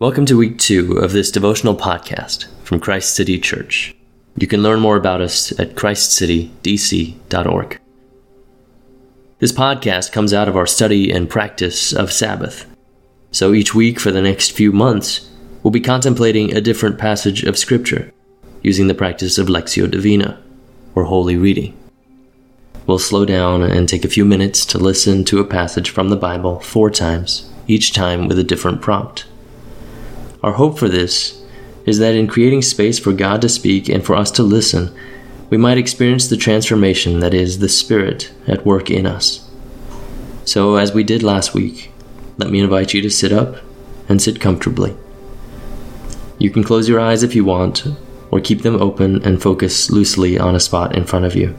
Welcome 0.00 0.26
to 0.26 0.36
week 0.36 0.58
two 0.58 0.98
of 0.98 1.12
this 1.12 1.30
devotional 1.30 1.76
podcast 1.76 2.46
from 2.64 2.80
Christ 2.80 3.14
City 3.14 3.38
Church. 3.38 3.94
You 4.36 4.48
can 4.48 4.60
learn 4.60 4.80
more 4.80 4.96
about 4.96 5.20
us 5.20 5.52
at 5.60 5.76
christcitydc.org. 5.76 7.80
This 9.38 9.52
podcast 9.52 10.10
comes 10.10 10.34
out 10.34 10.48
of 10.48 10.56
our 10.56 10.66
study 10.66 11.12
and 11.12 11.30
practice 11.30 11.92
of 11.92 12.12
Sabbath. 12.12 12.66
So 13.30 13.54
each 13.54 13.72
week 13.72 14.00
for 14.00 14.10
the 14.10 14.20
next 14.20 14.50
few 14.50 14.72
months, 14.72 15.30
we'll 15.62 15.70
be 15.70 15.80
contemplating 15.80 16.52
a 16.52 16.60
different 16.60 16.98
passage 16.98 17.44
of 17.44 17.56
Scripture 17.56 18.12
using 18.64 18.88
the 18.88 18.94
practice 18.94 19.38
of 19.38 19.46
Lectio 19.46 19.88
Divina, 19.88 20.42
or 20.96 21.04
Holy 21.04 21.36
Reading. 21.36 21.72
We'll 22.88 22.98
slow 22.98 23.24
down 23.24 23.62
and 23.62 23.88
take 23.88 24.04
a 24.04 24.08
few 24.08 24.24
minutes 24.24 24.66
to 24.66 24.76
listen 24.76 25.22
to 25.26 25.38
a 25.38 25.46
passage 25.46 25.90
from 25.90 26.08
the 26.08 26.16
Bible 26.16 26.58
four 26.58 26.90
times, 26.90 27.48
each 27.68 27.92
time 27.92 28.26
with 28.26 28.40
a 28.40 28.44
different 28.44 28.82
prompt. 28.82 29.26
Our 30.44 30.52
hope 30.52 30.78
for 30.78 30.90
this 30.90 31.42
is 31.86 32.00
that 32.00 32.14
in 32.14 32.26
creating 32.26 32.60
space 32.60 32.98
for 32.98 33.14
God 33.14 33.40
to 33.40 33.48
speak 33.48 33.88
and 33.88 34.04
for 34.04 34.14
us 34.14 34.30
to 34.32 34.42
listen, 34.42 34.94
we 35.48 35.56
might 35.56 35.78
experience 35.78 36.28
the 36.28 36.36
transformation 36.36 37.20
that 37.20 37.32
is 37.32 37.60
the 37.60 37.68
Spirit 37.70 38.30
at 38.46 38.66
work 38.66 38.90
in 38.90 39.06
us. 39.06 39.48
So, 40.44 40.76
as 40.76 40.92
we 40.92 41.02
did 41.02 41.22
last 41.22 41.54
week, 41.54 41.90
let 42.36 42.50
me 42.50 42.60
invite 42.60 42.92
you 42.92 43.00
to 43.00 43.08
sit 43.08 43.32
up 43.32 43.56
and 44.06 44.20
sit 44.20 44.38
comfortably. 44.38 44.94
You 46.38 46.50
can 46.50 46.62
close 46.62 46.90
your 46.90 47.00
eyes 47.00 47.22
if 47.22 47.34
you 47.34 47.46
want, 47.46 47.86
or 48.30 48.38
keep 48.38 48.60
them 48.60 48.82
open 48.82 49.24
and 49.24 49.40
focus 49.40 49.90
loosely 49.90 50.38
on 50.38 50.54
a 50.54 50.60
spot 50.60 50.94
in 50.94 51.06
front 51.06 51.24
of 51.24 51.34
you. 51.34 51.56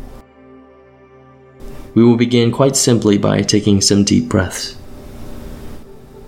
We 1.95 2.04
will 2.04 2.17
begin 2.17 2.52
quite 2.52 2.76
simply 2.76 3.17
by 3.17 3.41
taking 3.41 3.81
some 3.81 4.04
deep 4.04 4.29
breaths. 4.29 4.77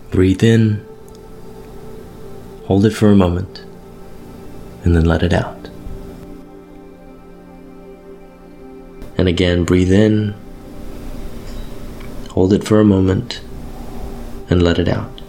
Breathe 0.10 0.42
in 0.42 0.87
Hold 2.68 2.86
it 2.86 2.92
for 2.92 3.12
a 3.12 3.16
moment 3.16 3.64
and 4.84 4.94
then 4.94 5.06
let 5.06 5.24
it 5.24 5.32
out. 5.34 5.70
And 9.18 9.28
again, 9.28 9.64
breathe 9.64 9.92
in, 9.92 10.36
hold 12.30 12.52
it 12.54 12.66
for 12.66 12.80
a 12.80 12.86
moment, 12.86 13.42
and 14.50 14.62
let 14.62 14.80
it 14.80 14.88
out. 14.90 15.22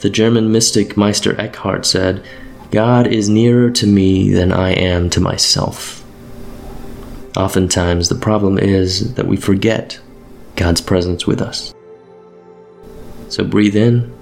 The 0.00 0.10
German 0.10 0.52
mystic 0.52 0.96
Meister 0.96 1.38
Eckhart 1.38 1.84
said, 1.84 2.24
God 2.70 3.06
is 3.06 3.28
nearer 3.28 3.70
to 3.70 3.86
me 3.86 4.32
than 4.32 4.52
I 4.52 4.70
am 4.70 5.10
to 5.10 5.20
myself. 5.20 6.02
Oftentimes, 7.36 8.08
the 8.08 8.14
problem 8.14 8.58
is 8.58 9.14
that 9.14 9.26
we 9.26 9.36
forget 9.36 10.00
God's 10.56 10.80
presence 10.80 11.26
with 11.26 11.42
us. 11.42 11.74
So 13.28 13.44
breathe 13.44 13.76
in 13.76 14.17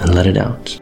and 0.00 0.14
let 0.14 0.26
it 0.26 0.36
out. 0.36 0.80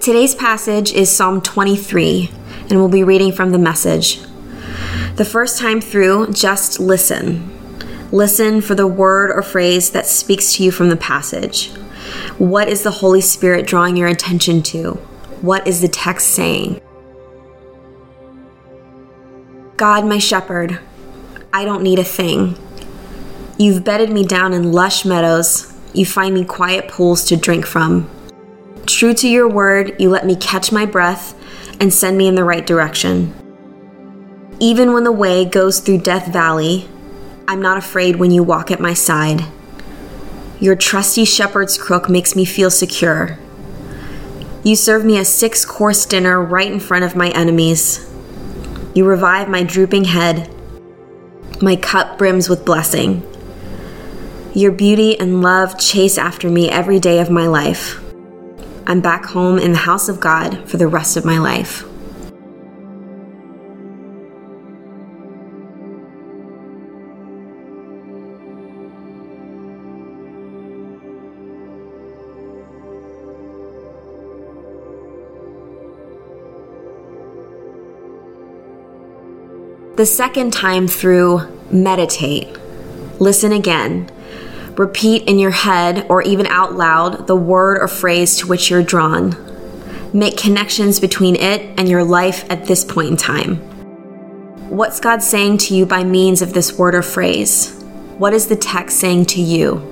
Today's 0.00 0.34
passage 0.34 0.94
is 0.94 1.10
Psalm 1.10 1.42
23, 1.42 2.30
and 2.70 2.78
we'll 2.78 2.88
be 2.88 3.04
reading 3.04 3.30
from 3.30 3.50
the 3.50 3.58
message. 3.58 4.20
The 5.18 5.24
first 5.24 5.58
time 5.58 5.80
through, 5.80 6.28
just 6.28 6.78
listen. 6.78 7.50
Listen 8.12 8.60
for 8.60 8.76
the 8.76 8.86
word 8.86 9.32
or 9.32 9.42
phrase 9.42 9.90
that 9.90 10.06
speaks 10.06 10.52
to 10.52 10.62
you 10.62 10.70
from 10.70 10.90
the 10.90 10.96
passage. 10.96 11.72
What 12.38 12.68
is 12.68 12.84
the 12.84 12.92
Holy 12.92 13.20
Spirit 13.20 13.66
drawing 13.66 13.96
your 13.96 14.06
attention 14.06 14.62
to? 14.62 14.92
What 15.40 15.66
is 15.66 15.80
the 15.80 15.88
text 15.88 16.28
saying? 16.28 16.80
God, 19.76 20.06
my 20.06 20.18
shepherd, 20.18 20.78
I 21.52 21.64
don't 21.64 21.82
need 21.82 21.98
a 21.98 22.04
thing. 22.04 22.56
You've 23.58 23.82
bedded 23.82 24.10
me 24.10 24.24
down 24.24 24.52
in 24.52 24.70
lush 24.70 25.04
meadows. 25.04 25.74
You 25.94 26.06
find 26.06 26.32
me 26.32 26.44
quiet 26.44 26.86
pools 26.86 27.24
to 27.24 27.36
drink 27.36 27.66
from. 27.66 28.08
True 28.86 29.14
to 29.14 29.28
your 29.28 29.48
word, 29.48 29.96
you 29.98 30.10
let 30.10 30.24
me 30.24 30.36
catch 30.36 30.70
my 30.70 30.86
breath 30.86 31.34
and 31.80 31.92
send 31.92 32.16
me 32.16 32.28
in 32.28 32.36
the 32.36 32.44
right 32.44 32.64
direction. 32.64 33.34
Even 34.60 34.92
when 34.92 35.04
the 35.04 35.12
way 35.12 35.44
goes 35.44 35.78
through 35.78 35.98
Death 35.98 36.32
Valley, 36.32 36.88
I'm 37.46 37.62
not 37.62 37.78
afraid 37.78 38.16
when 38.16 38.32
you 38.32 38.42
walk 38.42 38.72
at 38.72 38.80
my 38.80 38.92
side. 38.92 39.44
Your 40.58 40.74
trusty 40.74 41.24
shepherd's 41.24 41.78
crook 41.78 42.08
makes 42.08 42.34
me 42.34 42.44
feel 42.44 42.68
secure. 42.68 43.38
You 44.64 44.74
serve 44.74 45.04
me 45.04 45.16
a 45.16 45.24
six 45.24 45.64
course 45.64 46.04
dinner 46.04 46.42
right 46.42 46.70
in 46.70 46.80
front 46.80 47.04
of 47.04 47.14
my 47.14 47.30
enemies. 47.30 48.10
You 48.94 49.04
revive 49.04 49.48
my 49.48 49.62
drooping 49.62 50.06
head. 50.06 50.52
My 51.62 51.76
cup 51.76 52.18
brims 52.18 52.48
with 52.48 52.64
blessing. 52.64 53.22
Your 54.54 54.72
beauty 54.72 55.18
and 55.20 55.40
love 55.40 55.78
chase 55.78 56.18
after 56.18 56.50
me 56.50 56.68
every 56.68 56.98
day 56.98 57.20
of 57.20 57.30
my 57.30 57.46
life. 57.46 58.02
I'm 58.88 59.00
back 59.00 59.24
home 59.26 59.58
in 59.60 59.70
the 59.70 59.78
house 59.78 60.08
of 60.08 60.18
God 60.18 60.68
for 60.68 60.78
the 60.78 60.88
rest 60.88 61.16
of 61.16 61.24
my 61.24 61.38
life. 61.38 61.84
The 79.98 80.06
second 80.06 80.52
time 80.52 80.86
through, 80.86 81.40
meditate. 81.72 82.56
Listen 83.18 83.50
again. 83.50 84.08
Repeat 84.76 85.24
in 85.24 85.40
your 85.40 85.50
head 85.50 86.06
or 86.08 86.22
even 86.22 86.46
out 86.46 86.76
loud 86.76 87.26
the 87.26 87.34
word 87.34 87.78
or 87.78 87.88
phrase 87.88 88.36
to 88.36 88.46
which 88.46 88.70
you're 88.70 88.84
drawn. 88.84 89.34
Make 90.12 90.36
connections 90.36 91.00
between 91.00 91.34
it 91.34 91.76
and 91.76 91.88
your 91.88 92.04
life 92.04 92.48
at 92.48 92.66
this 92.66 92.84
point 92.84 93.08
in 93.08 93.16
time. 93.16 93.56
What's 94.70 95.00
God 95.00 95.20
saying 95.20 95.58
to 95.58 95.74
you 95.74 95.84
by 95.84 96.04
means 96.04 96.42
of 96.42 96.52
this 96.52 96.78
word 96.78 96.94
or 96.94 97.02
phrase? 97.02 97.82
What 98.18 98.32
is 98.32 98.46
the 98.46 98.54
text 98.54 99.00
saying 99.00 99.26
to 99.26 99.42
you? 99.42 99.82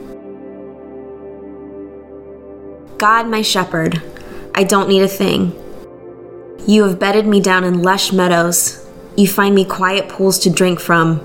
God, 2.98 3.26
my 3.26 3.42
shepherd, 3.42 4.00
I 4.54 4.62
don't 4.62 4.88
need 4.88 5.02
a 5.02 5.08
thing. 5.08 5.52
You 6.64 6.84
have 6.84 7.00
bedded 7.00 7.26
me 7.26 7.40
down 7.40 7.64
in 7.64 7.82
lush 7.82 8.12
meadows 8.12 8.85
you 9.16 9.26
find 9.26 9.54
me 9.54 9.64
quiet 9.64 10.08
pools 10.08 10.38
to 10.40 10.50
drink 10.50 10.78
from. 10.78 11.20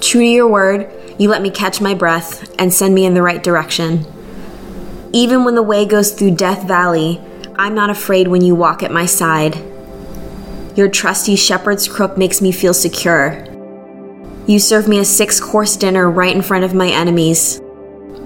True 0.00 0.20
to 0.20 0.26
your 0.26 0.48
word, 0.48 0.92
you 1.18 1.28
let 1.28 1.42
me 1.42 1.50
catch 1.50 1.80
my 1.80 1.94
breath 1.94 2.54
and 2.58 2.72
send 2.72 2.94
me 2.94 3.04
in 3.04 3.14
the 3.14 3.22
right 3.22 3.42
direction. 3.42 4.06
Even 5.12 5.44
when 5.44 5.54
the 5.54 5.62
way 5.62 5.86
goes 5.86 6.12
through 6.12 6.36
Death 6.36 6.66
Valley, 6.66 7.20
I'm 7.56 7.74
not 7.74 7.90
afraid 7.90 8.28
when 8.28 8.42
you 8.42 8.54
walk 8.54 8.82
at 8.82 8.90
my 8.90 9.06
side. 9.06 9.56
Your 10.76 10.88
trusty 10.88 11.36
shepherd's 11.36 11.86
crook 11.86 12.18
makes 12.18 12.40
me 12.40 12.50
feel 12.52 12.74
secure. 12.74 13.44
You 14.46 14.58
serve 14.58 14.88
me 14.88 14.98
a 14.98 15.04
six 15.04 15.40
course 15.40 15.76
dinner 15.76 16.10
right 16.10 16.34
in 16.34 16.42
front 16.42 16.64
of 16.64 16.74
my 16.74 16.90
enemies. 16.90 17.60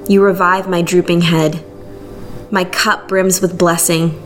You 0.08 0.22
revive 0.22 0.68
my 0.68 0.82
drooping 0.82 1.20
head. 1.22 1.62
My 2.50 2.64
cup 2.64 3.08
brims 3.08 3.40
with 3.40 3.58
blessing. 3.58 4.20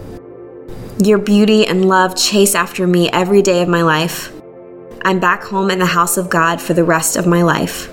Your 1.04 1.18
beauty 1.18 1.66
and 1.66 1.88
love 1.88 2.14
chase 2.14 2.54
after 2.54 2.86
me 2.86 3.10
every 3.10 3.42
day 3.42 3.60
of 3.60 3.68
my 3.68 3.82
life. 3.82 4.32
I'm 5.04 5.18
back 5.18 5.42
home 5.42 5.68
in 5.68 5.80
the 5.80 5.84
house 5.84 6.16
of 6.16 6.30
God 6.30 6.60
for 6.60 6.74
the 6.74 6.84
rest 6.84 7.16
of 7.16 7.26
my 7.26 7.42
life. 7.42 7.88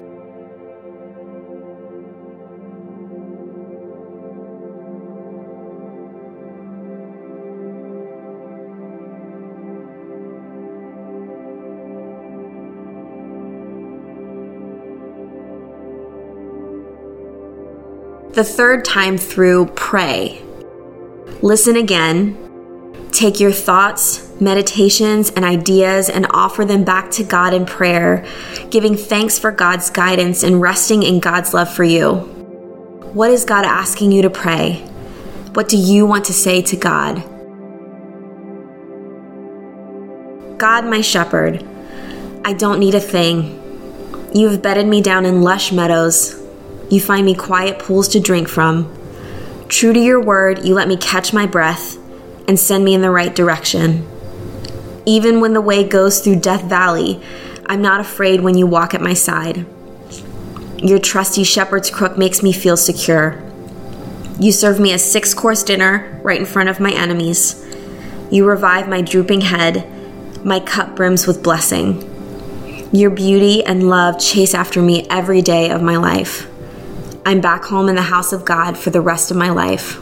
The 18.35 18.43
third 18.43 18.85
time 18.85 19.17
through, 19.17 19.65
pray. 19.75 20.43
Listen 21.41 21.75
again 21.75 22.48
Take 23.19 23.41
your 23.41 23.51
thoughts, 23.51 24.31
meditations, 24.39 25.29
and 25.29 25.43
ideas 25.43 26.09
and 26.09 26.25
offer 26.29 26.63
them 26.63 26.85
back 26.85 27.11
to 27.11 27.23
God 27.25 27.53
in 27.53 27.65
prayer, 27.65 28.25
giving 28.69 28.95
thanks 28.95 29.37
for 29.37 29.51
God's 29.51 29.89
guidance 29.89 30.41
and 30.41 30.61
resting 30.61 31.03
in 31.03 31.19
God's 31.19 31.53
love 31.53 31.69
for 31.69 31.83
you. 31.83 32.13
What 33.11 33.29
is 33.29 33.43
God 33.43 33.65
asking 33.65 34.13
you 34.13 34.21
to 34.21 34.29
pray? 34.29 34.75
What 35.51 35.67
do 35.67 35.75
you 35.75 36.05
want 36.05 36.23
to 36.27 36.33
say 36.33 36.61
to 36.61 36.77
God? 36.77 37.17
God, 40.57 40.85
my 40.85 41.01
shepherd, 41.01 41.61
I 42.45 42.53
don't 42.53 42.79
need 42.79 42.95
a 42.95 43.01
thing. 43.01 44.31
You 44.33 44.47
have 44.47 44.61
bedded 44.61 44.87
me 44.87 45.01
down 45.01 45.25
in 45.25 45.41
lush 45.41 45.73
meadows. 45.73 46.41
You 46.89 47.01
find 47.01 47.25
me 47.25 47.35
quiet 47.35 47.79
pools 47.79 48.07
to 48.07 48.21
drink 48.21 48.47
from. 48.47 48.95
True 49.67 49.91
to 49.91 49.99
your 49.99 50.21
word, 50.21 50.63
you 50.63 50.73
let 50.73 50.87
me 50.87 50.95
catch 50.95 51.33
my 51.33 51.45
breath 51.45 51.97
and 52.49 52.59
send 52.59 52.83
me 52.83 52.95
in 52.95 53.01
the 53.01 53.11
right 53.11 53.35
direction. 53.35 54.09
Even 55.05 55.39
when 55.39 55.53
the 55.53 55.61
way 55.61 55.87
goes 55.87 56.19
through 56.19 56.39
Death 56.39 56.63
Valley, 56.63 57.21
I'm 57.67 57.79
not 57.79 58.01
afraid 58.01 58.41
when 58.41 58.57
you 58.57 58.65
walk 58.65 58.95
at 58.95 59.01
my 59.01 59.13
side. 59.13 59.67
Your 60.79 60.97
trusty 60.97 61.43
shepherd's 61.43 61.91
crook 61.91 62.17
makes 62.17 62.41
me 62.41 62.51
feel 62.51 62.75
secure. 62.75 63.39
You 64.39 64.51
serve 64.51 64.79
me 64.79 64.93
a 64.93 64.97
six 64.97 65.35
course 65.35 65.61
dinner 65.61 66.19
right 66.23 66.39
in 66.39 66.47
front 66.47 66.69
of 66.69 66.79
my 66.79 66.91
enemies. 66.91 67.63
You 68.31 68.47
revive 68.47 68.89
my 68.89 69.01
drooping 69.01 69.41
head. 69.41 69.87
My 70.43 70.59
cup 70.59 70.95
brims 70.95 71.27
with 71.27 71.43
blessing. 71.43 72.01
Your 72.91 73.11
beauty 73.11 73.63
and 73.63 73.89
love 73.89 74.19
chase 74.19 74.55
after 74.55 74.81
me 74.81 75.05
every 75.11 75.43
day 75.43 75.69
of 75.69 75.83
my 75.83 75.97
life. 75.97 76.49
I'm 77.27 77.41
back 77.41 77.65
home 77.65 77.89
in 77.89 77.95
the 77.95 78.01
house 78.01 78.33
of 78.33 78.43
God 78.43 78.75
for 78.75 78.89
the 78.89 79.01
rest 79.01 79.29
of 79.29 79.37
my 79.37 79.51
life. 79.51 79.99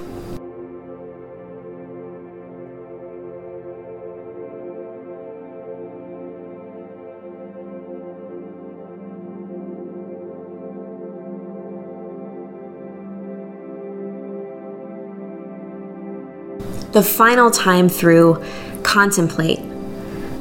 The 16.92 17.04
final 17.04 17.52
time 17.52 17.90
through, 17.90 18.44
contemplate. 18.84 19.60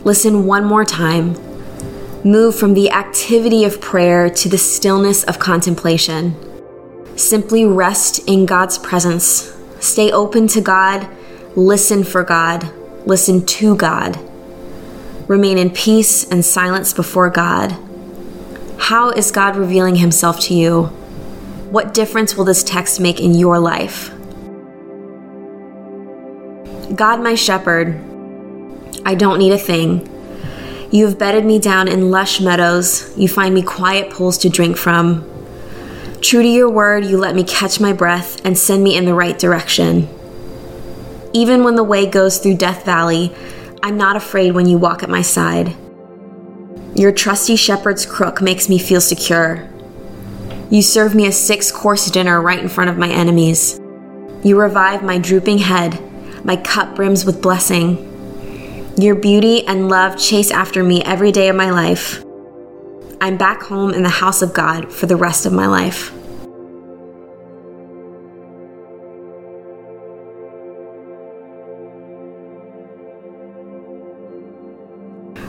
Listen 0.04 0.46
one 0.46 0.64
more 0.64 0.84
time. 0.84 1.34
Move 2.24 2.56
from 2.56 2.74
the 2.74 2.90
activity 2.90 3.64
of 3.64 3.80
prayer 3.80 4.30
to 4.30 4.48
the 4.48 4.58
stillness 4.58 5.24
of 5.24 5.38
contemplation. 5.38 6.36
Simply 7.16 7.64
rest 7.64 8.18
in 8.28 8.46
God's 8.46 8.78
presence. 8.78 9.56
Stay 9.80 10.10
open 10.10 10.48
to 10.48 10.60
God. 10.60 11.08
Listen 11.54 12.04
for 12.04 12.22
God. 12.22 12.70
Listen 13.06 13.44
to 13.46 13.76
God. 13.76 14.18
Remain 15.28 15.58
in 15.58 15.70
peace 15.70 16.28
and 16.28 16.44
silence 16.44 16.92
before 16.92 17.30
God. 17.30 17.76
How 18.78 19.10
is 19.10 19.30
God 19.30 19.56
revealing 19.56 19.96
Himself 19.96 20.38
to 20.40 20.54
you? 20.54 20.84
What 21.70 21.94
difference 21.94 22.36
will 22.36 22.44
this 22.44 22.62
text 22.62 23.00
make 23.00 23.20
in 23.20 23.34
your 23.34 23.58
life? 23.58 24.15
God, 26.94 27.20
my 27.20 27.34
shepherd, 27.34 28.00
I 29.04 29.14
don't 29.16 29.38
need 29.38 29.52
a 29.52 29.58
thing. 29.58 30.08
You 30.92 31.06
have 31.06 31.18
bedded 31.18 31.44
me 31.44 31.58
down 31.58 31.88
in 31.88 32.10
lush 32.10 32.40
meadows. 32.40 33.12
You 33.18 33.28
find 33.28 33.52
me 33.54 33.62
quiet 33.62 34.10
pools 34.10 34.38
to 34.38 34.48
drink 34.48 34.76
from. 34.76 35.28
True 36.20 36.42
to 36.42 36.48
your 36.48 36.70
word, 36.70 37.04
you 37.04 37.18
let 37.18 37.34
me 37.34 37.42
catch 37.42 37.80
my 37.80 37.92
breath 37.92 38.44
and 38.44 38.56
send 38.56 38.84
me 38.84 38.96
in 38.96 39.04
the 39.04 39.14
right 39.14 39.38
direction. 39.38 40.08
Even 41.32 41.64
when 41.64 41.74
the 41.74 41.84
way 41.84 42.06
goes 42.06 42.38
through 42.38 42.56
Death 42.56 42.84
Valley, 42.84 43.34
I'm 43.82 43.96
not 43.96 44.16
afraid 44.16 44.52
when 44.52 44.66
you 44.66 44.78
walk 44.78 45.02
at 45.02 45.10
my 45.10 45.22
side. 45.22 45.76
Your 46.94 47.12
trusty 47.12 47.56
shepherd's 47.56 48.06
crook 48.06 48.40
makes 48.40 48.68
me 48.68 48.78
feel 48.78 49.00
secure. 49.00 49.68
You 50.70 50.82
serve 50.82 51.14
me 51.14 51.26
a 51.26 51.32
six 51.32 51.70
course 51.70 52.10
dinner 52.10 52.40
right 52.40 52.60
in 52.60 52.68
front 52.68 52.90
of 52.90 52.96
my 52.96 53.08
enemies. 53.08 53.78
You 54.42 54.58
revive 54.58 55.02
my 55.02 55.18
drooping 55.18 55.58
head 55.58 56.00
my 56.46 56.56
cup 56.56 56.94
brims 56.94 57.24
with 57.24 57.42
blessing. 57.42 58.94
Your 58.96 59.16
beauty 59.16 59.66
and 59.66 59.88
love 59.88 60.16
chase 60.16 60.52
after 60.52 60.84
me 60.84 61.02
every 61.02 61.32
day 61.32 61.48
of 61.48 61.56
my 61.56 61.72
life. 61.72 62.22
I'm 63.20 63.36
back 63.36 63.62
home 63.62 63.92
in 63.92 64.04
the 64.04 64.08
house 64.08 64.42
of 64.42 64.54
God 64.54 64.92
for 64.92 65.06
the 65.06 65.16
rest 65.16 65.44
of 65.44 65.52
my 65.52 65.66
life. 65.66 66.12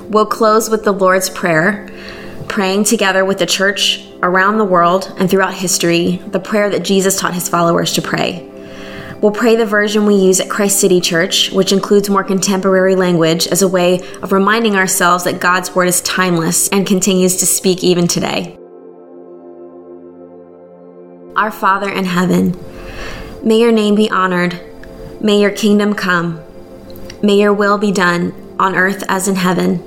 We'll 0.10 0.26
close 0.26 0.68
with 0.68 0.84
the 0.84 0.94
Lord's 0.94 1.30
Prayer, 1.30 1.92
praying 2.48 2.86
together 2.86 3.24
with 3.24 3.38
the 3.38 3.46
church 3.46 4.04
around 4.24 4.58
the 4.58 4.66
world 4.66 5.14
and 5.20 5.30
throughout 5.30 5.54
history, 5.54 6.18
the 6.30 6.40
prayer 6.40 6.72
that 6.72 6.84
Jesus 6.84 7.20
taught 7.20 7.36
his 7.36 7.48
followers 7.48 7.94
to 7.94 8.02
pray. 8.02 8.47
We'll 9.22 9.32
pray 9.32 9.56
the 9.56 9.66
version 9.66 10.06
we 10.06 10.14
use 10.14 10.40
at 10.40 10.48
Christ 10.48 10.80
City 10.80 11.02
Church, 11.02 11.52
which 11.52 11.72
includes 11.72 12.08
more 12.08 12.24
contemporary 12.24 12.96
language 12.96 13.48
as 13.48 13.64
a 13.64 13.68
way 13.68 14.02
of 14.22 14.32
reminding 14.32 14.76
ourselves 14.76 15.24
that 15.24 15.40
God's 15.40 15.74
Word 15.74 15.88
is 15.88 16.02
timeless 16.02 16.70
and 16.70 16.86
continues 16.86 17.38
to 17.38 17.48
speak 17.48 17.84
even 17.84 18.08
today. 18.08 18.56
Our 21.36 21.50
Father 21.50 21.90
in 21.90 22.06
heaven, 22.06 22.56
may 23.44 23.60
your 23.60 23.72
name 23.72 23.96
be 23.96 24.08
honored. 24.12 24.62
May 25.20 25.42
your 25.42 25.52
kingdom 25.52 25.96
come. 25.96 26.40
May 27.24 27.40
your 27.40 27.54
will 27.54 27.80
be 27.80 27.92
done 27.92 28.36
on 28.60 28.76
earth 28.76 29.04
as 29.10 29.28
in 29.28 29.36
heaven. 29.36 29.84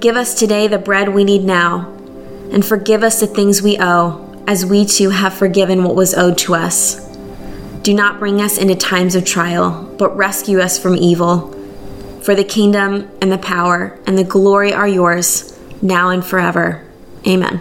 Give 0.00 0.16
us 0.16 0.34
today 0.34 0.68
the 0.68 0.78
bread 0.78 1.10
we 1.10 1.24
need 1.24 1.44
now, 1.44 1.92
and 2.50 2.64
forgive 2.64 3.02
us 3.02 3.20
the 3.20 3.26
things 3.26 3.60
we 3.60 3.76
owe, 3.78 4.42
as 4.46 4.64
we 4.64 4.86
too 4.86 5.10
have 5.10 5.34
forgiven 5.34 5.84
what 5.84 5.94
was 5.94 6.14
owed 6.14 6.38
to 6.38 6.54
us 6.54 7.01
do 7.82 7.94
not 7.94 8.18
bring 8.18 8.40
us 8.40 8.58
into 8.58 8.74
times 8.74 9.14
of 9.14 9.24
trial, 9.24 9.94
but 9.98 10.16
rescue 10.16 10.60
us 10.60 10.78
from 10.78 10.96
evil. 10.96 11.50
For 12.22 12.34
the 12.34 12.44
kingdom 12.44 13.10
and 13.20 13.32
the 13.32 13.38
power 13.38 13.98
and 14.06 14.16
the 14.16 14.24
glory 14.24 14.72
are 14.72 14.86
yours, 14.86 15.58
now 15.82 16.10
and 16.10 16.24
forever. 16.24 16.86
Amen. 17.26 17.60